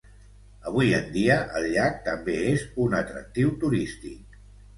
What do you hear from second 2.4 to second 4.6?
és un atractiu turístic.